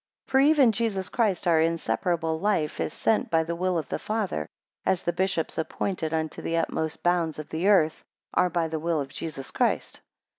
12 0.29 0.31
For 0.31 0.39
even 0.49 0.71
Jesus 0.71 1.09
Christ, 1.09 1.45
our 1.45 1.61
inseparable 1.61 2.39
life, 2.39 2.79
is 2.79 2.91
sent 2.91 3.29
by 3.29 3.43
the 3.43 3.55
will 3.55 3.77
of 3.77 3.87
the 3.89 3.99
Father; 3.99 4.47
as 4.83 5.03
the 5.03 5.13
bishops, 5.13 5.59
appointed 5.59 6.11
unto 6.11 6.41
the 6.41 6.57
utmost 6.57 7.03
bounds 7.03 7.37
of 7.37 7.49
the 7.49 7.67
earth, 7.67 8.03
are 8.33 8.49
by 8.49 8.67
the 8.67 8.79
will 8.79 8.99
of 8.99 9.09
Jesus 9.13 9.51
Christ. 9.51 10.01